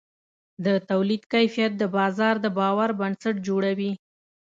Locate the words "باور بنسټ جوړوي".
2.59-3.91